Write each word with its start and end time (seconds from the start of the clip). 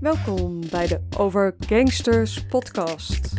Welkom 0.00 0.60
bij 0.70 0.86
de 0.86 1.00
Over 1.16 1.54
Gangsters 1.58 2.46
podcast. 2.46 3.32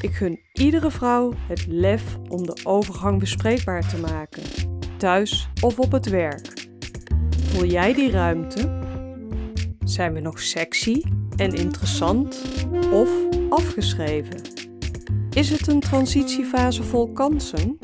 Ik 0.00 0.14
gun 0.14 0.40
iedere 0.52 0.90
vrouw 0.90 1.32
het 1.48 1.66
lef 1.66 2.18
om 2.28 2.46
de 2.46 2.60
overgang 2.64 3.18
bespreekbaar 3.18 3.88
te 3.88 3.98
maken, 3.98 4.42
thuis 4.96 5.48
of 5.60 5.78
op 5.78 5.92
het 5.92 6.08
werk. 6.08 6.68
Voel 7.38 7.64
jij 7.64 7.94
die 7.94 8.10
ruimte? 8.10 8.80
Zijn 9.84 10.12
we 10.12 10.20
nog 10.20 10.40
sexy 10.40 11.02
en 11.36 11.52
interessant 11.52 12.42
of 12.92 13.10
afgeschreven? 13.48 14.40
Is 15.30 15.50
het 15.50 15.66
een 15.66 15.80
transitiefase 15.80 16.82
vol 16.82 17.12
kansen? 17.12 17.78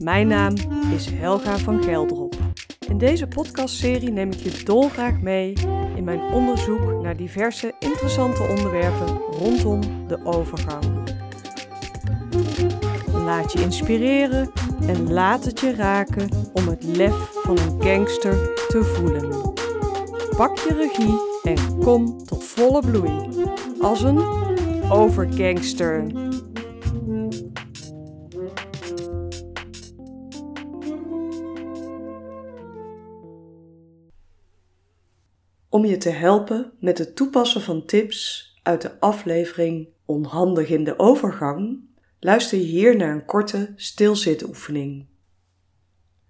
Mijn 0.00 0.26
naam 0.26 0.54
is 0.94 1.10
Helga 1.10 1.58
van 1.58 1.82
Geldrop. 1.82 2.27
In 2.88 2.98
deze 2.98 3.26
podcastserie 3.26 4.10
neem 4.10 4.30
ik 4.30 4.38
je 4.38 4.62
dolgraag 4.64 5.20
mee 5.20 5.52
in 5.96 6.04
mijn 6.04 6.20
onderzoek 6.20 7.02
naar 7.02 7.16
diverse 7.16 7.74
interessante 7.78 8.42
onderwerpen 8.42 9.18
rondom 9.30 9.80
de 10.06 10.24
overgang. 10.24 10.84
Laat 13.12 13.52
je 13.52 13.60
inspireren 13.60 14.50
en 14.86 15.12
laat 15.12 15.44
het 15.44 15.60
je 15.60 15.74
raken 15.74 16.28
om 16.52 16.68
het 16.68 16.84
lef 16.84 17.30
van 17.42 17.58
een 17.58 17.82
gangster 17.82 18.54
te 18.68 18.84
voelen. 18.84 19.52
Pak 20.36 20.58
je 20.58 20.74
regie 20.74 21.54
en 21.54 21.78
kom 21.78 22.24
tot 22.24 22.44
volle 22.44 22.80
bloei 22.80 23.28
als 23.80 24.02
een 24.02 24.22
overgangster. 24.90 26.06
Om 35.78 35.84
je 35.84 35.96
te 35.96 36.10
helpen 36.10 36.72
met 36.80 36.98
het 36.98 37.16
toepassen 37.16 37.60
van 37.60 37.86
tips 37.86 38.52
uit 38.62 38.82
de 38.82 39.00
aflevering 39.00 39.88
Onhandig 40.04 40.68
in 40.68 40.84
de 40.84 40.98
overgang, 40.98 41.80
luister 42.20 42.58
je 42.58 42.64
hier 42.64 42.96
naar 42.96 43.14
een 43.14 43.24
korte 43.24 43.72
stilzitoefening. 43.76 45.06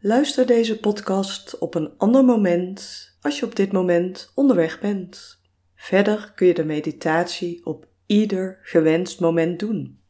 Luister 0.01 0.47
deze 0.47 0.79
podcast 0.79 1.59
op 1.59 1.75
een 1.75 1.91
ander 1.97 2.25
moment 2.25 3.11
als 3.21 3.39
je 3.39 3.47
op 3.47 3.57
dit 3.57 3.73
moment 3.73 4.33
onderweg 4.35 4.81
bent. 4.81 5.41
Verder 5.75 6.33
kun 6.35 6.47
je 6.47 6.55
de 6.55 6.65
meditatie 6.65 7.67
op 7.67 7.87
ieder 8.07 8.59
gewenst 8.63 9.21
moment 9.21 9.59
doen. 9.59 10.01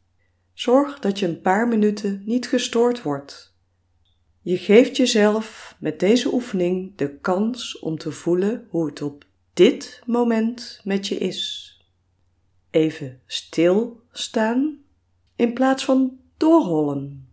Zorg 0.53 0.99
dat 0.99 1.19
je 1.19 1.27
een 1.27 1.41
paar 1.41 1.67
minuten 1.67 2.21
niet 2.25 2.47
gestoord 2.47 3.01
wordt. 3.01 3.55
Je 4.41 4.57
geeft 4.57 4.97
jezelf 4.97 5.75
met 5.79 5.99
deze 5.99 6.33
oefening 6.33 6.95
de 6.95 7.17
kans 7.17 7.79
om 7.79 7.97
te 7.97 8.11
voelen 8.11 8.67
hoe 8.69 8.85
het 8.85 9.01
op 9.01 9.27
dit 9.59 10.01
moment 10.05 10.81
met 10.83 11.07
je 11.07 11.17
is. 11.17 11.73
Even 12.69 13.21
stilstaan 13.25 14.79
in 15.35 15.53
plaats 15.53 15.85
van 15.85 16.19
doorrollen. 16.37 17.29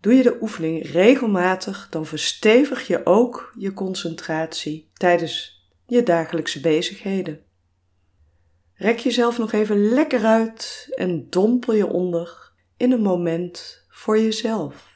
Doe 0.00 0.14
je 0.14 0.22
de 0.22 0.38
oefening 0.40 0.90
regelmatig, 0.90 1.86
dan 1.90 2.06
verstevig 2.06 2.86
je 2.86 3.06
ook 3.06 3.54
je 3.58 3.72
concentratie 3.72 4.90
tijdens 4.92 5.66
je 5.86 6.02
dagelijkse 6.02 6.60
bezigheden. 6.60 7.40
Rek 8.74 8.98
jezelf 8.98 9.38
nog 9.38 9.52
even 9.52 9.88
lekker 9.88 10.24
uit 10.24 10.88
en 10.96 11.30
dompel 11.30 11.74
je 11.74 11.86
onder 11.86 12.52
in 12.76 12.92
een 12.92 13.02
moment 13.02 13.84
voor 13.88 14.18
jezelf. 14.18 14.88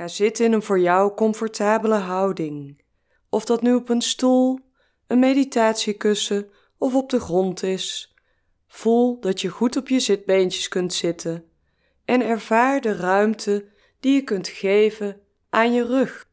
Ga 0.00 0.08
zitten 0.08 0.44
in 0.44 0.52
een 0.52 0.62
voor 0.62 0.80
jou 0.80 1.14
comfortabele 1.14 1.94
houding. 1.94 2.82
Of 3.28 3.44
dat 3.44 3.62
nu 3.62 3.74
op 3.74 3.88
een 3.88 4.02
stoel, 4.02 4.58
een 5.06 5.18
meditatiekussen 5.18 6.50
of 6.78 6.94
op 6.94 7.10
de 7.10 7.20
grond 7.20 7.62
is. 7.62 8.14
Voel 8.68 9.20
dat 9.20 9.40
je 9.40 9.48
goed 9.48 9.76
op 9.76 9.88
je 9.88 10.00
zitbeentjes 10.00 10.68
kunt 10.68 10.92
zitten 10.92 11.44
en 12.04 12.22
ervaar 12.22 12.80
de 12.80 12.96
ruimte 12.96 13.68
die 14.00 14.12
je 14.12 14.22
kunt 14.22 14.48
geven 14.48 15.20
aan 15.50 15.72
je 15.72 15.86
rug. 15.86 16.28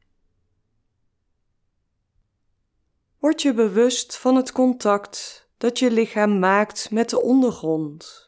Word 3.20 3.42
je 3.42 3.54
bewust 3.54 4.18
van 4.18 4.36
het 4.36 4.52
contact 4.52 5.50
dat 5.58 5.80
je 5.80 5.92
lichaam 5.92 6.40
maakt 6.40 6.92
met 6.92 7.10
de 7.10 7.22
ondergrond. 7.22 8.27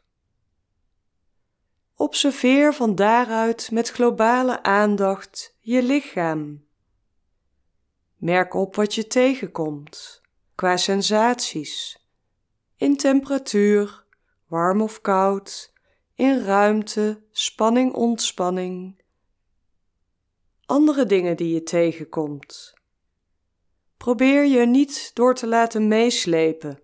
Observeer 2.01 2.73
van 2.73 2.95
daaruit 2.95 3.71
met 3.71 3.89
globale 3.89 4.63
aandacht 4.63 5.55
je 5.59 5.83
lichaam. 5.83 6.65
Merk 8.15 8.53
op 8.53 8.75
wat 8.75 8.95
je 8.95 9.07
tegenkomt 9.07 10.21
qua 10.55 10.77
sensaties, 10.77 12.05
in 12.75 12.97
temperatuur, 12.97 14.05
warm 14.47 14.81
of 14.81 15.01
koud, 15.01 15.73
in 16.15 16.43
ruimte, 16.43 17.23
spanning, 17.31 17.93
ontspanning. 17.93 19.01
Andere 20.65 21.05
dingen 21.05 21.37
die 21.37 21.53
je 21.53 21.63
tegenkomt. 21.63 22.73
Probeer 23.97 24.45
je 24.45 24.65
niet 24.65 25.11
door 25.13 25.35
te 25.35 25.47
laten 25.47 25.87
meeslepen. 25.87 26.81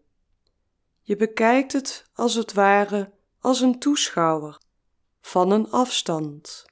Je 1.01 1.15
bekijkt 1.15 1.73
het 1.73 2.09
als 2.13 2.35
het 2.35 2.53
ware 2.53 3.13
als 3.39 3.61
een 3.61 3.79
toeschouwer 3.79 4.63
van 5.25 5.51
een 5.51 5.71
afstand. 5.71 6.65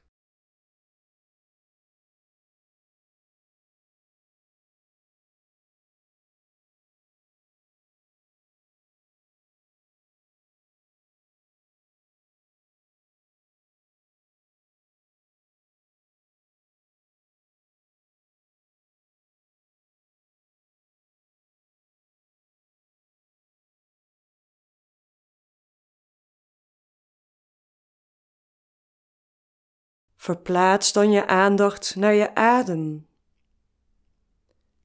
Verplaats 30.24 30.94
dan 30.94 31.12
je 31.12 31.28
aandacht 31.28 31.96
naar 31.96 32.14
je 32.14 32.36
adem. 32.36 33.08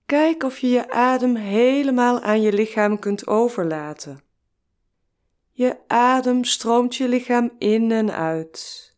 Kijk 0.06 0.42
of 0.42 0.58
je 0.58 0.68
je 0.68 0.90
adem 0.90 1.36
helemaal 1.36 2.20
aan 2.20 2.42
je 2.42 2.52
lichaam 2.52 2.98
kunt 2.98 3.26
overlaten. 3.26 4.20
Je 5.52 5.78
adem 5.86 6.44
stroomt 6.44 6.96
je 6.96 7.08
lichaam 7.08 7.50
in 7.58 7.92
en 7.92 8.12
uit. 8.12 8.96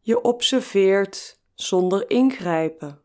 Je 0.00 0.22
observeert 0.22 1.40
zonder 1.54 2.10
ingrijpen. 2.10 3.03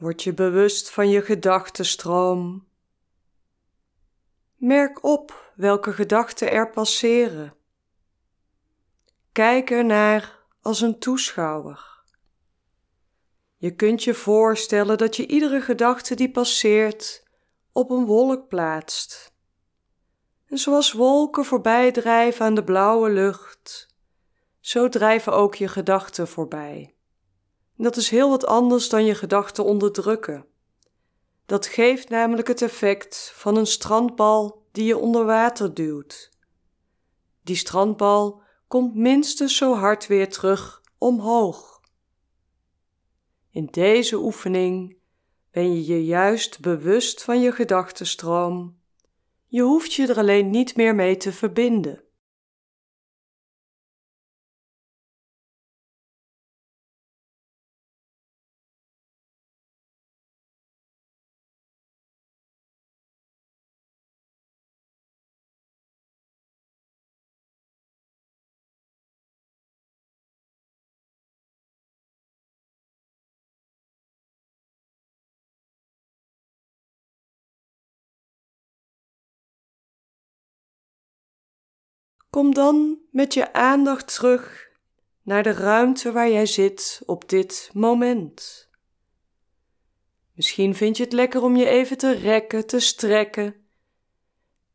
Word 0.00 0.22
je 0.22 0.34
bewust 0.34 0.90
van 0.90 1.08
je 1.08 1.22
gedachtenstroom. 1.22 2.66
Merk 4.56 5.04
op 5.04 5.52
welke 5.54 5.92
gedachten 5.92 6.50
er 6.50 6.70
passeren. 6.70 7.54
Kijk 9.32 9.70
ernaar 9.70 10.38
als 10.62 10.80
een 10.80 10.98
toeschouwer. 10.98 12.02
Je 13.56 13.74
kunt 13.74 14.04
je 14.04 14.14
voorstellen 14.14 14.98
dat 14.98 15.16
je 15.16 15.26
iedere 15.26 15.60
gedachte 15.60 16.14
die 16.14 16.30
passeert 16.30 17.22
op 17.72 17.90
een 17.90 18.04
wolk 18.04 18.48
plaatst. 18.48 19.32
En 20.46 20.58
zoals 20.58 20.92
wolken 20.92 21.44
voorbij 21.44 21.92
drijven 21.92 22.44
aan 22.44 22.54
de 22.54 22.64
blauwe 22.64 23.10
lucht, 23.10 23.94
zo 24.60 24.88
drijven 24.88 25.32
ook 25.32 25.54
je 25.54 25.68
gedachten 25.68 26.28
voorbij. 26.28 26.94
Dat 27.82 27.96
is 27.96 28.10
heel 28.10 28.28
wat 28.28 28.46
anders 28.46 28.88
dan 28.88 29.04
je 29.04 29.14
gedachten 29.14 29.64
onderdrukken. 29.64 30.46
Dat 31.46 31.66
geeft 31.66 32.08
namelijk 32.08 32.48
het 32.48 32.62
effect 32.62 33.32
van 33.34 33.56
een 33.56 33.66
strandbal 33.66 34.66
die 34.72 34.84
je 34.84 34.98
onder 34.98 35.24
water 35.24 35.74
duwt. 35.74 36.30
Die 37.42 37.56
strandbal 37.56 38.42
komt 38.68 38.94
minstens 38.94 39.56
zo 39.56 39.74
hard 39.74 40.06
weer 40.06 40.28
terug 40.28 40.82
omhoog. 40.98 41.80
In 43.50 43.66
deze 43.66 44.16
oefening 44.16 44.96
ben 45.50 45.74
je 45.74 45.84
je 45.84 46.04
juist 46.04 46.60
bewust 46.60 47.22
van 47.24 47.40
je 47.40 47.52
gedachtenstroom. 47.52 48.78
Je 49.46 49.62
hoeft 49.62 49.92
je 49.92 50.06
er 50.06 50.18
alleen 50.18 50.50
niet 50.50 50.76
meer 50.76 50.94
mee 50.94 51.16
te 51.16 51.32
verbinden. 51.32 52.04
Kom 82.30 82.54
dan 82.54 82.98
met 83.10 83.34
je 83.34 83.52
aandacht 83.52 84.14
terug 84.14 84.68
naar 85.22 85.42
de 85.42 85.52
ruimte 85.52 86.12
waar 86.12 86.30
jij 86.30 86.46
zit 86.46 87.02
op 87.06 87.28
dit 87.28 87.70
moment. 87.72 88.68
Misschien 90.34 90.74
vind 90.74 90.96
je 90.96 91.02
het 91.02 91.12
lekker 91.12 91.42
om 91.42 91.56
je 91.56 91.66
even 91.66 91.98
te 91.98 92.12
rekken, 92.12 92.66
te 92.66 92.80
strekken. 92.80 93.54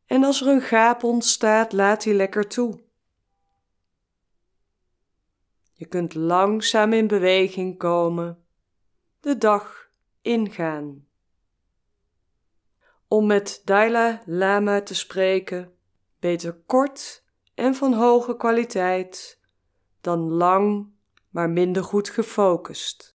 En 0.06 0.24
als 0.24 0.40
er 0.40 0.46
een 0.46 0.60
gaap 0.60 1.02
ontstaat, 1.02 1.72
laat 1.72 2.02
die 2.02 2.14
lekker 2.14 2.48
toe. 2.48 2.80
Je 5.72 5.86
kunt 5.86 6.14
langzaam 6.14 6.92
in 6.92 7.06
beweging 7.06 7.78
komen, 7.78 8.44
de 9.20 9.38
dag 9.38 9.90
ingaan. 10.22 11.06
Om 13.08 13.26
met 13.26 13.62
Dalai 13.64 14.18
Lama 14.24 14.82
te 14.82 14.94
spreken, 14.94 15.72
beter 16.18 16.54
kort 16.54 17.24
en 17.56 17.74
van 17.74 17.92
hoge 17.92 18.36
kwaliteit 18.36 19.40
dan 20.00 20.32
lang, 20.32 20.88
maar 21.30 21.50
minder 21.50 21.84
goed 21.84 22.08
gefocust. 22.08 23.15